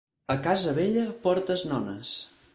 A 0.35 0.37
casa 0.47 0.73
vella, 0.79 1.03
portes 1.27 1.69
nones. 1.75 2.17